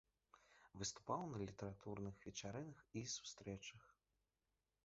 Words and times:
Выступаў 0.81 1.21
на 1.33 1.37
літаратурных 1.43 2.15
вечарынах 2.25 2.79
і 3.03 3.07
сустрэчах. 3.17 3.83